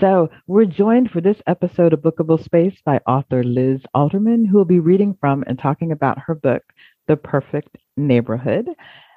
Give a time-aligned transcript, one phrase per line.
[0.00, 4.64] So, we're joined for this episode of Bookable Space by author Liz Alterman, who will
[4.64, 6.62] be reading from and talking about her book,
[7.06, 8.66] The Perfect Neighborhood.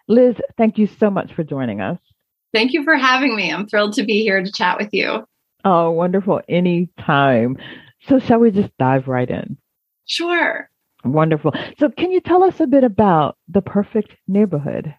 [0.08, 1.98] Liz, thank you so much for joining us.
[2.54, 3.52] Thank you for having me.
[3.52, 5.28] I'm thrilled to be here to chat with you.
[5.66, 6.42] Oh, wonderful.
[6.48, 7.58] Anytime.
[8.08, 9.58] So, shall we just dive right in?
[10.06, 10.70] Sure.
[11.04, 11.54] Wonderful.
[11.80, 14.94] So, can you tell us a bit about the perfect neighborhood?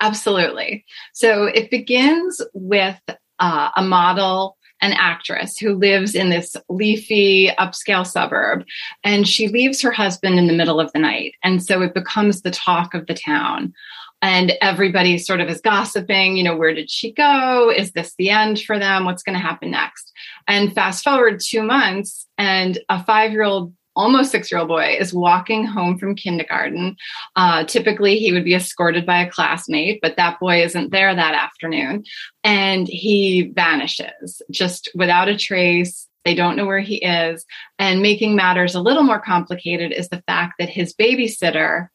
[0.00, 0.84] Absolutely.
[1.12, 3.00] So, it begins with
[3.38, 8.64] uh, a model an actress who lives in this leafy upscale suburb
[9.04, 11.34] and she leaves her husband in the middle of the night.
[11.42, 13.72] And so it becomes the talk of the town.
[14.20, 17.72] And everybody sort of is gossiping you know where did she go?
[17.74, 19.04] Is this the end for them?
[19.04, 20.12] What's going to happen next?
[20.46, 24.96] And fast forward two months and a five year old almost six year old boy
[24.98, 26.96] is walking home from kindergarten.
[27.36, 31.34] Uh, typically, he would be escorted by a classmate, but that boy isn't there that
[31.34, 32.04] afternoon.
[32.44, 36.08] And he vanishes just without a trace.
[36.24, 37.44] They don't know where he is.
[37.78, 41.88] And making matters a little more complicated is the fact that his babysitter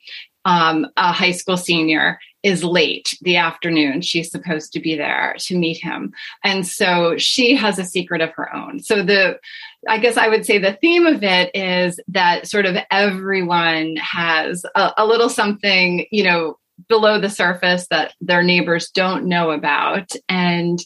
[0.47, 4.01] um, a high school senior is late the afternoon.
[4.01, 6.13] She's supposed to be there to meet him.
[6.43, 8.79] And so she has a secret of her own.
[8.79, 9.39] So the
[9.87, 14.65] i guess i would say the theme of it is that sort of everyone has
[14.75, 20.11] a, a little something you know below the surface that their neighbors don't know about.
[20.29, 20.79] And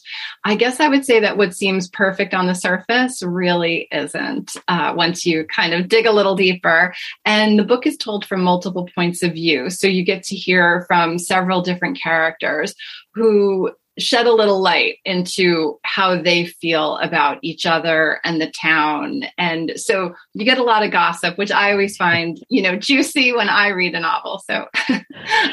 [0.44, 4.94] I guess I would say that what seems perfect on the surface really isn't uh,
[4.96, 6.94] once you kind of dig a little deeper.
[7.24, 9.70] And the book is told from multiple points of view.
[9.70, 12.74] So you get to hear from several different characters
[13.14, 19.24] who shed a little light into how they feel about each other and the town.
[19.36, 23.32] And so you get a lot of gossip, which I always find, you know, juicy
[23.32, 24.42] when I read a novel.
[24.46, 24.66] So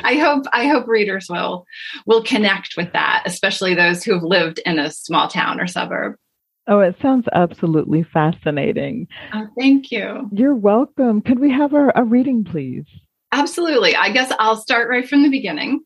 [0.03, 1.65] I hope I hope readers will
[2.05, 6.15] will connect with that, especially those who have lived in a small town or suburb.
[6.67, 9.07] Oh, it sounds absolutely fascinating.
[9.33, 10.29] Oh, thank you.
[10.31, 11.21] You're welcome.
[11.21, 12.85] Could we have a, a reading, please?
[13.31, 13.95] Absolutely.
[13.95, 15.81] I guess I'll start right from the beginning.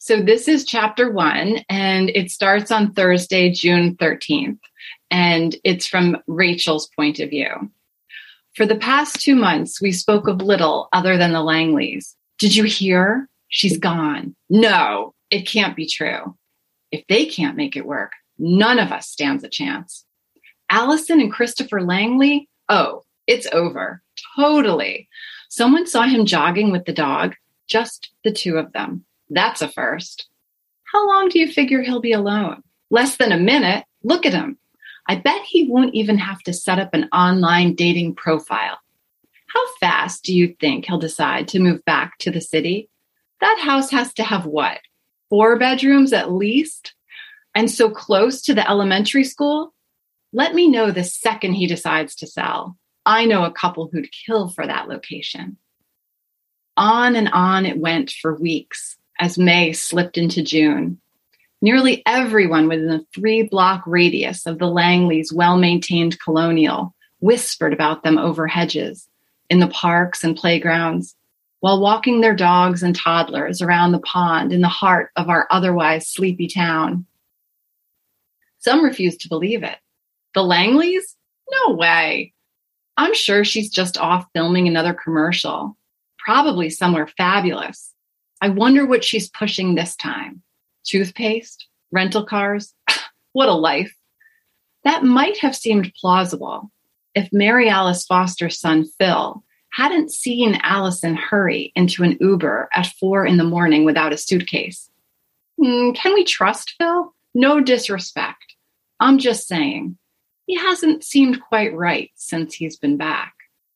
[0.00, 4.60] So this is chapter one, and it starts on Thursday, June 13th,
[5.10, 7.48] and it's from Rachel's point of view.
[8.54, 12.14] For the past two months, we spoke of little other than the Langleys.
[12.38, 13.28] Did you hear?
[13.48, 14.36] She's gone.
[14.48, 16.36] No, it can't be true.
[16.92, 20.04] If they can't make it work, none of us stands a chance.
[20.70, 22.48] Allison and Christopher Langley?
[22.68, 24.02] Oh, it's over.
[24.36, 25.08] Totally.
[25.48, 27.34] Someone saw him jogging with the dog,
[27.66, 29.04] just the two of them.
[29.30, 30.28] That's a first.
[30.92, 32.62] How long do you figure he'll be alone?
[32.90, 33.84] Less than a minute.
[34.02, 34.58] Look at him.
[35.06, 38.78] I bet he won't even have to set up an online dating profile.
[39.48, 42.88] How fast do you think he'll decide to move back to the city?
[43.40, 44.80] That house has to have what?
[45.30, 46.94] Four bedrooms at least?
[47.54, 49.74] And so close to the elementary school?
[50.32, 52.76] Let me know the second he decides to sell.
[53.06, 55.56] I know a couple who'd kill for that location.
[56.76, 61.00] On and on it went for weeks as May slipped into June.
[61.60, 68.02] Nearly everyone within a three block radius of the Langleys' well maintained colonial whispered about
[68.02, 69.08] them over hedges,
[69.50, 71.16] in the parks and playgrounds,
[71.60, 76.06] while walking their dogs and toddlers around the pond in the heart of our otherwise
[76.06, 77.04] sleepy town.
[78.58, 79.78] Some refused to believe it.
[80.34, 81.16] The Langleys?
[81.50, 82.32] No way.
[82.96, 85.76] I'm sure she's just off filming another commercial,
[86.18, 87.94] probably somewhere fabulous.
[88.40, 90.42] I wonder what she's pushing this time.
[90.84, 91.66] Toothpaste?
[91.90, 92.74] Rental cars?
[93.32, 93.94] what a life.
[94.84, 96.70] That might have seemed plausible
[97.14, 103.26] if Mary Alice Foster's son, Phil, hadn't seen Allison hurry into an Uber at four
[103.26, 104.90] in the morning without a suitcase.
[105.60, 107.12] Mm, can we trust Phil?
[107.34, 108.56] No disrespect.
[109.00, 109.98] I'm just saying,
[110.46, 113.34] he hasn't seemed quite right since he's been back.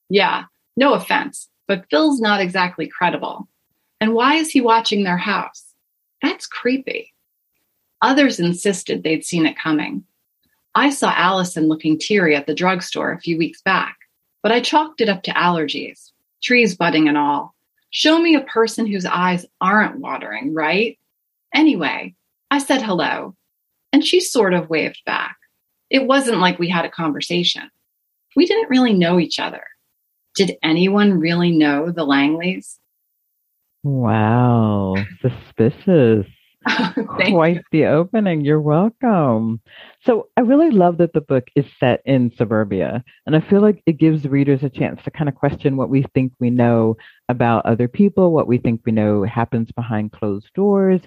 [0.09, 0.45] Yeah,
[0.77, 3.49] no offense, but Phil's not exactly credible.
[4.03, 5.65] And why is he watching their house?
[6.23, 7.15] That's creepy.
[8.01, 10.03] Others insisted they'd seen it coming.
[10.75, 13.97] I saw Allison looking teary at the drugstore a few weeks back,
[14.43, 16.11] but I chalked it up to allergies,
[16.43, 17.55] trees budding and all.
[17.91, 20.99] Show me a person whose eyes aren't watering, right?
[21.55, 22.17] Anyway,
[22.51, 23.37] I said hello,
[23.93, 25.37] and she sort of waved back.
[25.91, 27.71] It wasn't like we had a conversation.
[28.35, 29.63] We didn't really know each other.
[30.35, 32.79] Did anyone really know the Langleys?
[33.83, 36.27] Wow, suspicious.
[37.29, 37.63] Quite you.
[37.73, 38.43] the opening.
[38.43, 39.61] You're welcome.
[40.05, 43.03] So, I really love that the book is set in suburbia.
[43.27, 46.05] And I feel like it gives readers a chance to kind of question what we
[46.15, 46.97] think we know
[47.29, 51.01] about other people, what we think we know happens behind closed doors.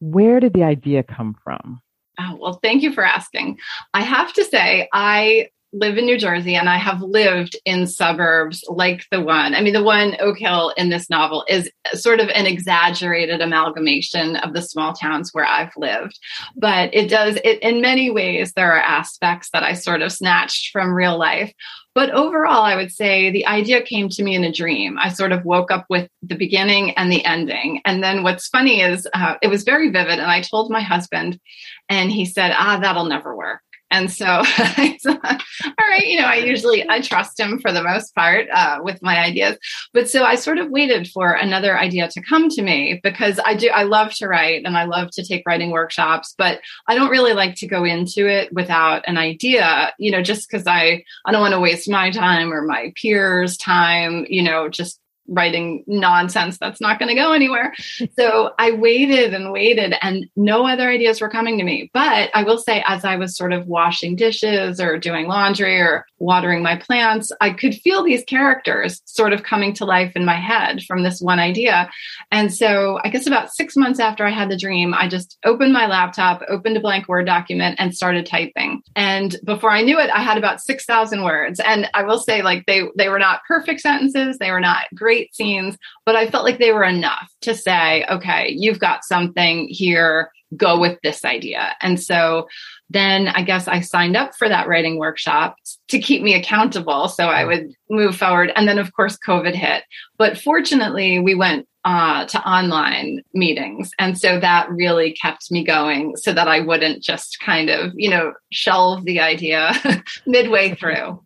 [0.00, 1.80] Where did the idea come from?
[2.20, 3.58] Oh, well, thank you for asking.
[3.94, 8.64] I have to say, I live in New Jersey and I have lived in suburbs
[8.68, 9.54] like the one.
[9.54, 14.36] I mean, the one Oak Hill in this novel is sort of an exaggerated amalgamation
[14.36, 16.18] of the small towns where I've lived.
[16.56, 20.70] But it does, it, in many ways, there are aspects that I sort of snatched
[20.72, 21.52] from real life.
[21.94, 24.96] But overall, I would say the idea came to me in a dream.
[24.98, 27.82] I sort of woke up with the beginning and the ending.
[27.84, 30.18] And then what's funny is uh, it was very vivid.
[30.20, 31.40] And I told my husband,
[31.88, 33.62] and he said, ah, that'll never work.
[33.90, 38.46] And so, all right, you know, I usually I trust him for the most part
[38.52, 39.56] uh, with my ideas.
[39.94, 43.54] But so I sort of waited for another idea to come to me because I
[43.54, 47.10] do I love to write and I love to take writing workshops, but I don't
[47.10, 51.32] really like to go into it without an idea, you know, just because I I
[51.32, 56.58] don't want to waste my time or my peers' time, you know, just writing nonsense
[56.58, 57.74] that's not going to go anywhere.
[58.18, 61.90] So I waited and waited, and no other ideas were coming to me.
[61.92, 66.06] But I will say, as I was sort of washing dishes or doing laundry or
[66.18, 70.34] watering my plants, I could feel these characters sort of coming to life in my
[70.34, 71.90] head from this one idea.
[72.32, 75.72] And so I guess about six months after I had the dream, I just opened
[75.72, 78.82] my laptop, opened a blank Word document, and started typing.
[78.96, 81.60] And before I knew it, I had about 6,000 words.
[81.60, 84.86] And I will say, like, they, they were not perfect sentences, they were not
[85.18, 89.68] great scenes, but I felt like they were enough to say, okay, you've got something
[89.68, 91.74] here, go with this idea.
[91.82, 92.48] And so
[92.90, 95.56] then I guess I signed up for that writing workshop
[95.88, 97.08] to keep me accountable.
[97.08, 98.52] So I would move forward.
[98.56, 99.84] And then, of course, COVID hit.
[100.16, 103.90] But fortunately, we went uh, to online meetings.
[103.98, 108.10] And so that really kept me going so that I wouldn't just kind of, you
[108.10, 109.72] know, shelve the idea
[110.26, 111.22] midway through.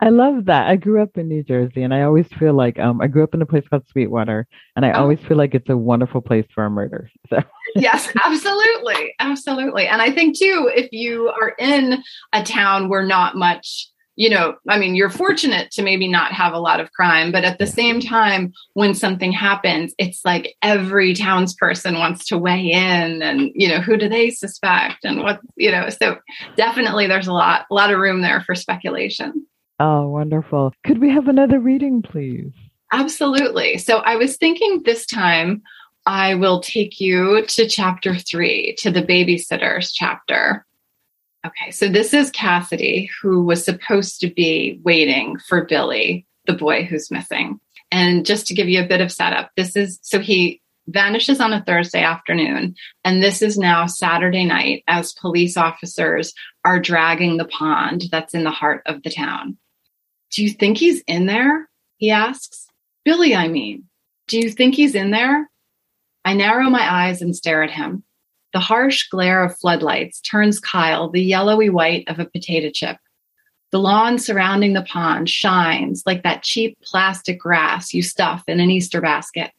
[0.00, 0.68] I love that.
[0.68, 3.34] I grew up in New Jersey and I always feel like um I grew up
[3.34, 4.46] in a place called Sweetwater
[4.76, 5.02] and I oh.
[5.02, 7.10] always feel like it's a wonderful place for a murder.
[7.30, 7.42] So
[7.76, 9.14] Yes, absolutely.
[9.18, 9.86] Absolutely.
[9.86, 12.02] And I think too if you are in
[12.32, 16.52] a town where not much you know, I mean, you're fortunate to maybe not have
[16.52, 21.14] a lot of crime, but at the same time, when something happens, it's like every
[21.14, 25.70] townsperson wants to weigh in and, you know, who do they suspect and what, you
[25.70, 26.16] know, so
[26.56, 29.46] definitely there's a lot, a lot of room there for speculation.
[29.80, 30.72] Oh, wonderful.
[30.86, 32.52] Could we have another reading, please?
[32.92, 33.78] Absolutely.
[33.78, 35.62] So I was thinking this time
[36.06, 40.64] I will take you to chapter three, to the babysitters chapter.
[41.46, 46.84] Okay, so this is Cassidy, who was supposed to be waiting for Billy, the boy
[46.84, 47.60] who's missing.
[47.90, 51.52] And just to give you a bit of setup, this is so he vanishes on
[51.52, 52.74] a Thursday afternoon.
[53.04, 56.32] And this is now Saturday night as police officers
[56.64, 59.56] are dragging the pond that's in the heart of the town.
[60.34, 61.68] Do you think he's in there?
[61.96, 62.66] He asks.
[63.04, 63.84] Billy, I mean,
[64.26, 65.48] do you think he's in there?
[66.24, 68.02] I narrow my eyes and stare at him.
[68.52, 72.96] The harsh glare of floodlights turns Kyle the yellowy white of a potato chip.
[73.70, 78.70] The lawn surrounding the pond shines like that cheap plastic grass you stuff in an
[78.70, 79.52] Easter basket.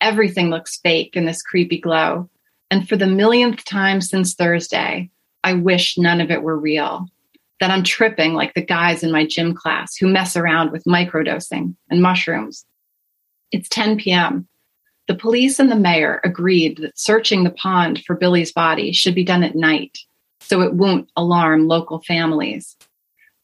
[0.00, 2.30] Everything looks fake in this creepy glow.
[2.70, 5.10] And for the millionth time since Thursday,
[5.44, 7.08] I wish none of it were real
[7.60, 11.74] that I'm tripping like the guys in my gym class who mess around with microdosing
[11.90, 12.64] and mushrooms.
[13.50, 14.46] It's 10 p.m.
[15.08, 19.24] The police and the mayor agreed that searching the pond for Billy's body should be
[19.24, 19.98] done at night
[20.40, 22.76] so it won't alarm local families.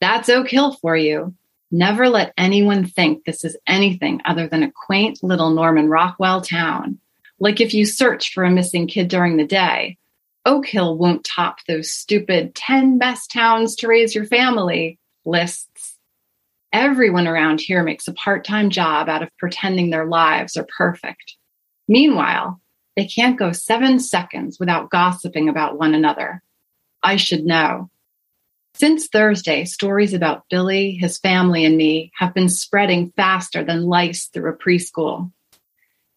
[0.00, 1.34] That's Oak Hill for you.
[1.70, 6.98] Never let anyone think this is anything other than a quaint little Norman Rockwell town.
[7.40, 9.98] Like if you search for a missing kid during the day,
[10.46, 15.96] Oak Hill won't top those stupid 10 best towns to raise your family lists.
[16.72, 21.36] Everyone around here makes a part time job out of pretending their lives are perfect.
[21.88, 22.60] Meanwhile,
[22.96, 26.42] they can't go seven seconds without gossiping about one another.
[27.02, 27.90] I should know.
[28.74, 34.26] Since Thursday, stories about Billy, his family, and me have been spreading faster than lice
[34.26, 35.30] through a preschool.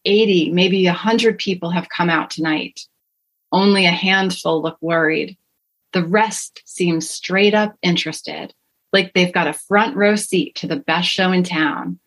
[0.05, 2.81] 80, maybe 100 people have come out tonight.
[3.51, 5.37] Only a handful look worried.
[5.93, 8.53] The rest seem straight up interested,
[8.91, 11.99] like they've got a front row seat to the best show in town.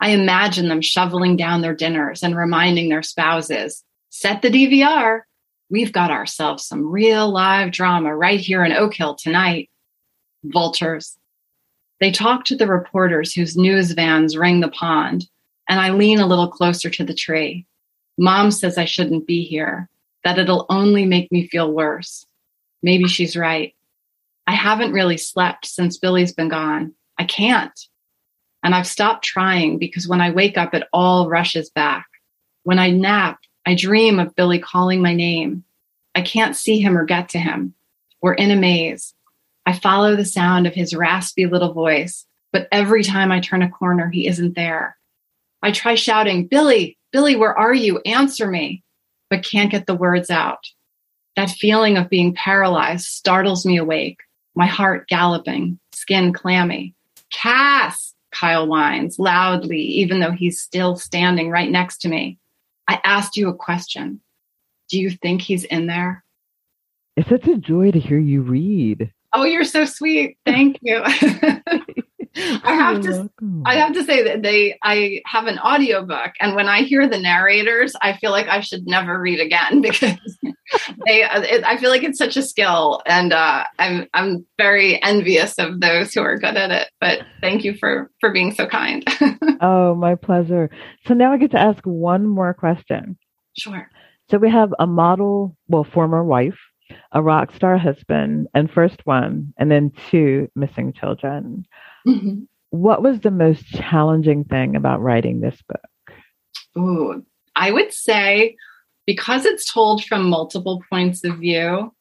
[0.00, 5.22] I imagine them shoveling down their dinners and reminding their spouses, set the DVR.
[5.70, 9.70] We've got ourselves some real live drama right here in Oak Hill tonight.
[10.44, 11.18] Vultures.
[12.00, 15.28] They talk to the reporters whose news vans ring the pond,
[15.68, 17.66] and I lean a little closer to the tree.
[18.18, 19.88] Mom says I shouldn't be here
[20.26, 22.26] that it'll only make me feel worse.
[22.82, 23.76] Maybe she's right.
[24.48, 26.94] I haven't really slept since Billy's been gone.
[27.16, 27.78] I can't.
[28.64, 32.06] And I've stopped trying because when I wake up, it all rushes back.
[32.64, 35.62] When I nap, I dream of Billy calling my name.
[36.16, 37.74] I can't see him or get to him.
[38.20, 39.14] We're in a maze.
[39.64, 43.70] I follow the sound of his raspy little voice, but every time I turn a
[43.70, 44.96] corner, he isn't there.
[45.62, 48.00] I try shouting, Billy, Billy, where are you?
[48.00, 48.82] Answer me,
[49.30, 50.64] but can't get the words out.
[51.36, 54.20] That feeling of being paralyzed startles me awake,
[54.54, 56.94] my heart galloping, skin clammy.
[57.32, 62.38] Cass, Kyle whines loudly, even though he's still standing right next to me.
[62.88, 64.20] I asked you a question.
[64.88, 66.24] Do you think he's in there?
[67.16, 69.12] It's such a joy to hear you read.
[69.32, 70.38] Oh, you're so sweet.
[70.46, 71.02] Thank you.
[72.36, 73.30] I have to
[73.64, 77.18] I have to say that they I have an audiobook and when I hear the
[77.18, 80.16] narrators I feel like I should never read again because
[81.06, 85.58] they it, I feel like it's such a skill and uh, I'm I'm very envious
[85.58, 89.04] of those who are good at it but thank you for for being so kind.
[89.60, 90.70] oh, my pleasure.
[91.06, 93.16] So now I get to ask one more question.
[93.56, 93.88] Sure.
[94.30, 96.58] So we have a model, well former wife,
[97.12, 101.66] a rock star husband and first one and then two missing children.
[102.06, 102.44] Mm-hmm.
[102.70, 106.18] What was the most challenging thing about writing this book?
[106.76, 107.24] Ooh,
[107.54, 108.56] I would say
[109.06, 111.94] because it's told from multiple points of view,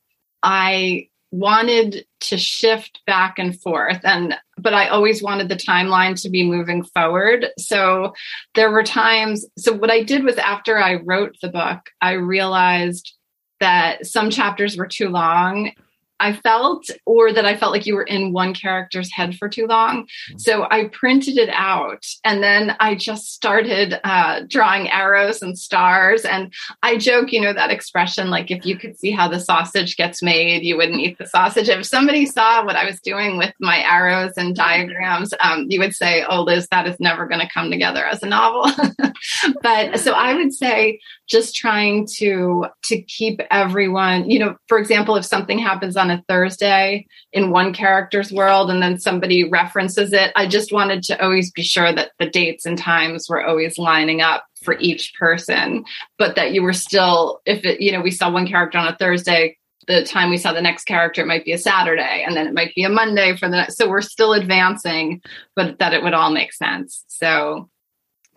[0.44, 6.30] I wanted to shift back and forth and but I always wanted the timeline to
[6.30, 7.48] be moving forward.
[7.60, 8.13] So
[8.54, 13.13] there were times so what I did was after I wrote the book, I realized
[13.60, 15.72] that some chapters were too long
[16.19, 19.67] I felt, or that I felt like you were in one character's head for too
[19.67, 20.03] long.
[20.03, 20.38] Mm-hmm.
[20.38, 26.24] So I printed it out and then I just started uh, drawing arrows and stars.
[26.25, 26.53] And
[26.84, 30.22] I joke, you know, that expression like, if you could see how the sausage gets
[30.22, 31.69] made, you wouldn't eat the sausage.
[31.69, 35.93] If somebody saw what I was doing with my arrows and diagrams, um, you would
[35.93, 38.72] say, oh, Liz, that is never going to come together as a novel.
[39.62, 45.15] but so I would say, just trying to to keep everyone you know for example
[45.15, 50.32] if something happens on a thursday in one character's world and then somebody references it.
[50.36, 54.22] I just wanted to always be sure that the dates and times were always lining
[54.22, 55.86] up for each person
[56.18, 58.98] but that you were still if it you know we saw one character on a
[58.98, 59.56] thursday
[59.88, 62.54] the time we saw the next character it might be a saturday and then it
[62.54, 65.22] might be a monday for the next so we're still advancing
[65.56, 67.06] but that it would all make sense.
[67.08, 67.70] So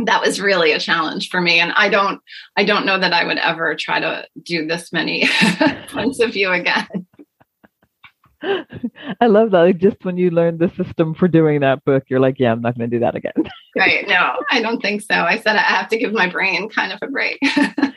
[0.04, 2.20] that was really a challenge for me and i don't
[2.56, 5.28] i don't know that i would ever try to do this many
[5.88, 7.07] points of view again
[9.20, 12.20] i love that like just when you learn the system for doing that book you're
[12.20, 13.32] like yeah i'm not going to do that again.
[13.76, 15.14] Right no i don't think so.
[15.14, 17.38] I said i have to give my brain kind of a break.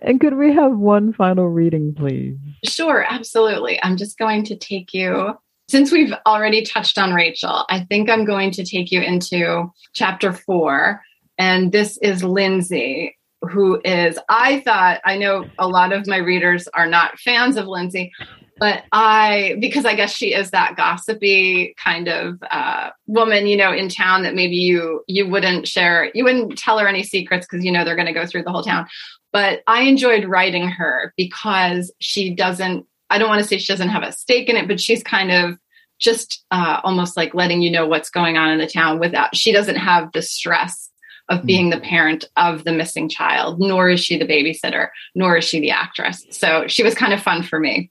[0.00, 2.38] And could we have one final reading please?
[2.64, 3.78] Sure absolutely.
[3.82, 5.36] I'm just going to take you
[5.68, 10.32] since we've already touched on Rachel, I think I'm going to take you into chapter
[10.32, 11.02] four.
[11.38, 16.68] And this is Lindsay, who is, I thought, I know a lot of my readers
[16.68, 18.12] are not fans of Lindsay,
[18.58, 23.72] but I, because I guess she is that gossipy kind of uh, woman, you know,
[23.72, 27.64] in town that maybe you you wouldn't share, you wouldn't tell her any secrets because
[27.64, 28.86] you know they're going to go through the whole town.
[29.32, 33.88] But I enjoyed writing her because she doesn't I don't want to say she doesn't
[33.88, 35.58] have a stake in it, but she's kind of
[35.98, 39.52] just uh, almost like letting you know what's going on in the town without she
[39.52, 40.90] doesn't have the stress
[41.28, 41.46] of hmm.
[41.46, 45.60] being the parent of the missing child, nor is she the babysitter, nor is she
[45.60, 46.24] the actress.
[46.30, 47.90] So she was kind of fun for me,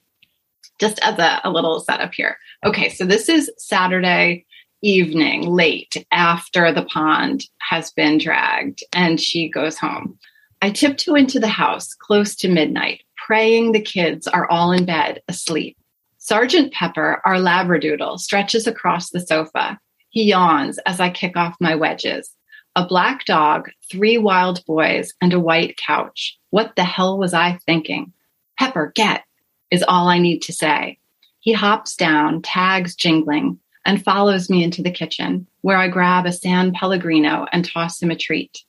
[0.80, 2.38] just as a, a little setup here.
[2.66, 4.46] Okay, so this is Saturday
[4.82, 10.18] evening, late after the pond has been dragged, and she goes home.
[10.62, 15.22] I tiptoe into the house close to midnight, praying the kids are all in bed
[15.28, 15.78] asleep.
[16.18, 19.80] Sergeant Pepper, our Labradoodle, stretches across the sofa.
[20.10, 22.32] He yawns as I kick off my wedges.
[22.76, 26.38] A black dog, three wild boys, and a white couch.
[26.50, 28.12] What the hell was I thinking?
[28.58, 29.25] Pepper, get,
[29.72, 31.00] is all I need to say.
[31.40, 36.32] He hops down, tags jingling, and follows me into the kitchen, where I grab a
[36.32, 38.64] San Pellegrino and toss him a treat.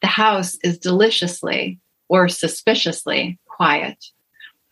[0.00, 4.04] The house is deliciously, or suspiciously, quiet.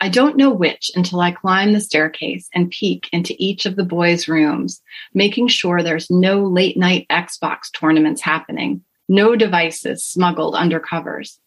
[0.00, 3.85] I don't know which until I climb the staircase and peek into each of the
[3.85, 4.81] boys' rooms,
[5.12, 11.39] making sure there's no late night Xbox tournaments happening, no devices smuggled under covers.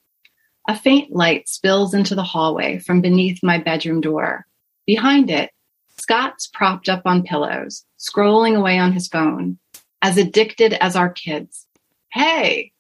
[0.68, 4.46] A faint light spills into the hallway from beneath my bedroom door.
[4.86, 5.52] Behind it,
[6.00, 9.60] Scott's propped up on pillows, scrolling away on his phone,
[10.02, 11.68] as addicted as our kids.
[12.12, 12.72] Hey!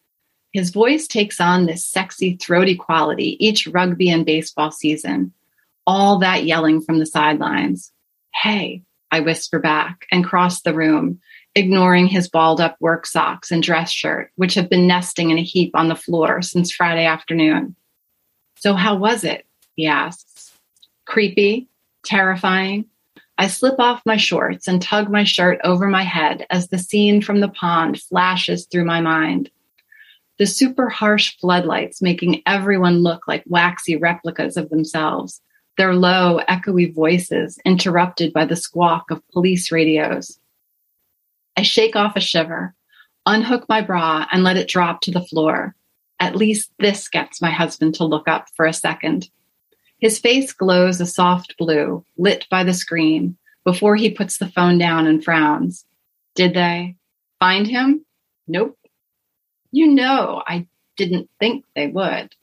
[0.51, 5.33] His voice takes on this sexy, throaty quality each rugby and baseball season
[5.85, 7.91] all that yelling from the sidelines.
[8.33, 11.19] Hey, I whisper back and cross the room,
[11.55, 15.43] ignoring his balled up work socks and dress shirt, which have been nesting in a
[15.43, 17.75] heap on the floor since Friday afternoon.
[18.57, 19.45] So, how was it?
[19.75, 20.51] He asks.
[21.05, 21.67] Creepy,
[22.03, 22.85] terrifying.
[23.37, 27.21] I slip off my shorts and tug my shirt over my head as the scene
[27.21, 29.49] from the pond flashes through my mind.
[30.37, 35.41] The super harsh floodlights making everyone look like waxy replicas of themselves,
[35.77, 40.39] their low, echoey voices interrupted by the squawk of police radios.
[41.55, 42.73] I shake off a shiver,
[43.25, 45.75] unhook my bra, and let it drop to the floor.
[46.19, 49.29] At least this gets my husband to look up for a second.
[49.99, 54.77] His face glows a soft blue, lit by the screen, before he puts the phone
[54.77, 55.85] down and frowns.
[56.35, 56.95] Did they
[57.39, 58.05] find him?
[58.47, 58.77] Nope.
[59.71, 60.67] You know, I
[60.97, 62.35] didn't think they would.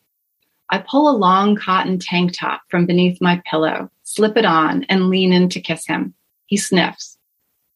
[0.70, 5.10] I pull a long cotton tank top from beneath my pillow, slip it on, and
[5.10, 6.14] lean in to kiss him.
[6.46, 7.18] He sniffs.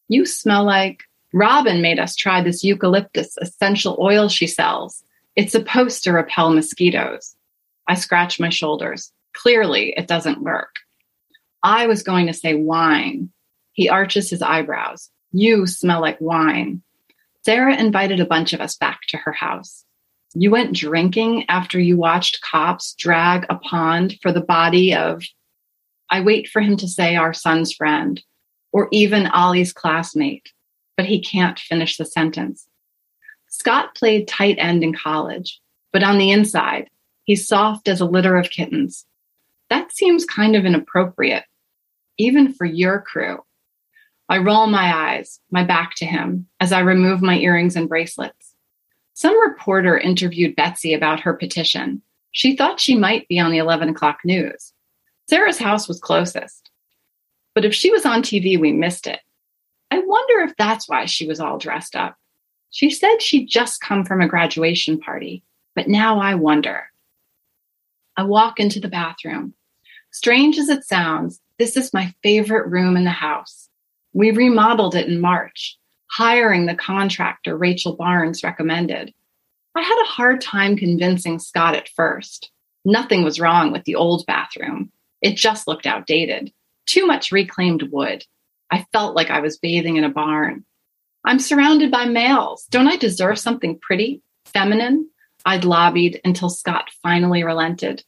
[0.09, 1.03] You smell like
[1.35, 5.03] Robin made us try this eucalyptus essential oil she sells.
[5.35, 7.35] It's supposed to repel mosquitoes.
[7.89, 9.11] I scratch my shoulders.
[9.33, 10.77] Clearly, it doesn't work.
[11.65, 13.31] I was going to say wine.
[13.73, 15.11] He arches his eyebrows.
[15.33, 16.83] You smell like wine.
[17.45, 19.85] Sarah invited a bunch of us back to her house.
[20.35, 25.25] You went drinking after you watched cops drag a pond for the body of,
[26.09, 28.23] I wait for him to say our son's friend,
[28.71, 30.53] or even Ollie's classmate,
[30.97, 32.69] but he can't finish the sentence.
[33.49, 35.61] Scott played tight end in college,
[35.93, 36.91] but on the inside,
[37.25, 39.07] he's soft as a litter of kittens
[39.71, 41.45] that seems kind of inappropriate,
[42.19, 43.39] even for your crew.
[44.29, 48.55] I roll my eyes, my back to him, as I remove my earrings and bracelets.
[49.15, 52.03] Some reporter interviewed Betsy about her petition.
[52.33, 54.73] She thought she might be on the 11 o'clock news.
[55.29, 56.71] Sarah's house was closest.
[57.55, 59.21] But if she was on TV, we missed it.
[59.95, 62.17] I wonder if that's why she was all dressed up.
[62.71, 65.45] She said she'd just come from a graduation party,
[65.77, 66.91] but now I wonder.
[68.17, 69.55] I walk into the bathroom.
[70.11, 73.69] Strange as it sounds, this is my favorite room in the house.
[74.15, 75.79] We remodeled it in March,
[76.09, 79.15] hiring the contractor Rachel Barnes recommended.
[79.77, 82.51] I had a hard time convincing Scott at first.
[82.85, 84.91] Nothing was wrong with the old bathroom.
[85.23, 86.53] It just looked outdated.
[86.85, 88.25] Too much reclaimed wood.
[88.71, 90.65] I felt like I was bathing in a barn.
[91.25, 92.67] I'm surrounded by males.
[92.71, 95.09] Don't I deserve something pretty, feminine?
[95.47, 98.05] I'd lobbied until Scott finally relented.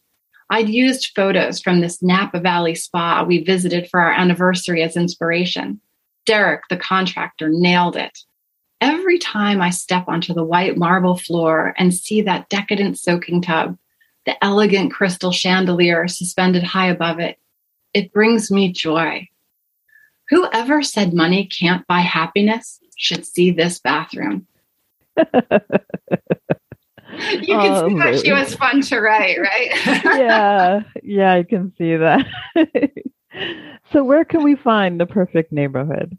[0.49, 5.81] I'd used photos from this Napa Valley spa we visited for our anniversary as inspiration.
[6.25, 8.19] Derek, the contractor, nailed it.
[8.81, 13.79] Every time I step onto the white marble floor and see that decadent soaking tub,
[14.27, 17.39] the elegant crystal chandelier suspended high above it,
[17.95, 19.29] it brings me joy.
[20.29, 24.47] Whoever said money can't buy happiness should see this bathroom.
[25.17, 25.53] you can
[27.51, 29.71] oh, see um, that she was fun to write, right?
[30.05, 32.27] yeah, yeah, I can see that.
[33.93, 36.17] so, where can we find the perfect neighborhood?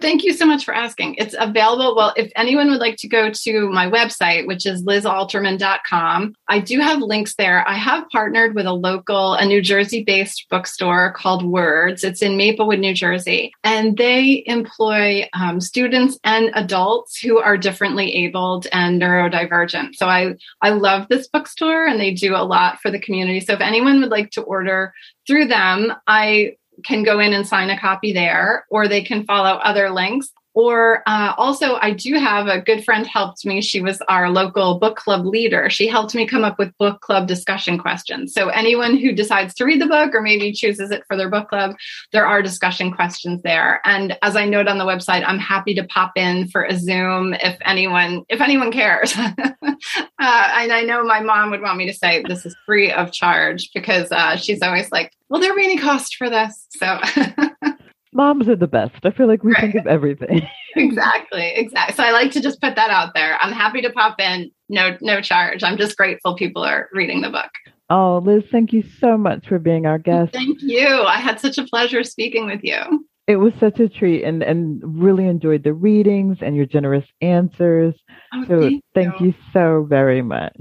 [0.00, 1.16] Thank you so much for asking.
[1.16, 1.96] It's available.
[1.96, 6.78] Well, if anyone would like to go to my website, which is lizalterman.com, I do
[6.78, 7.66] have links there.
[7.66, 12.04] I have partnered with a local, a New Jersey based bookstore called Words.
[12.04, 13.52] It's in Maplewood, New Jersey.
[13.64, 19.96] And they employ um, students and adults who are differently abled and neurodivergent.
[19.96, 23.40] So I, I love this bookstore and they do a lot for the community.
[23.40, 24.94] So if anyone would like to order
[25.26, 29.56] through them, I can go in and sign a copy there, or they can follow
[29.58, 30.32] other links.
[30.58, 33.62] Or uh, also, I do have a good friend helped me.
[33.62, 35.70] She was our local book club leader.
[35.70, 38.34] She helped me come up with book club discussion questions.
[38.34, 41.48] So, anyone who decides to read the book or maybe chooses it for their book
[41.48, 41.76] club,
[42.10, 43.80] there are discussion questions there.
[43.84, 47.34] And as I note on the website, I'm happy to pop in for a Zoom
[47.34, 49.16] if anyone if anyone cares.
[49.16, 53.12] uh, and I know my mom would want me to say this is free of
[53.12, 56.98] charge because uh, she's always like, "Will there be any cost for this?" So.
[58.18, 58.96] moms are the best.
[59.04, 59.60] I feel like we right.
[59.60, 60.46] think of everything.
[60.76, 61.94] exactly, exactly.
[61.94, 63.38] So I like to just put that out there.
[63.40, 65.62] I'm happy to pop in, no no charge.
[65.62, 67.50] I'm just grateful people are reading the book.
[67.88, 70.34] Oh, Liz, thank you so much for being our guest.
[70.34, 70.86] Thank you.
[70.86, 73.06] I had such a pleasure speaking with you.
[73.26, 77.94] It was such a treat and, and really enjoyed the readings and your generous answers.
[78.34, 79.28] Oh, so thank, thank you.
[79.28, 79.34] you.
[79.52, 80.60] so very much.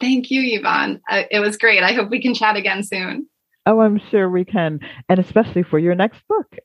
[0.00, 1.00] Thank you, Yvonne.
[1.08, 1.82] Uh, it was great.
[1.82, 3.28] I hope we can chat again soon.
[3.66, 4.80] Oh, I'm sure we can.
[5.08, 6.56] And especially for your next book.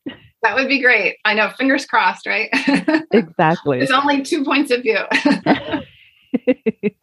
[0.43, 1.17] That would be great.
[1.25, 2.49] I know, fingers crossed, right?
[3.11, 3.77] Exactly.
[3.79, 4.99] There's only two points of view.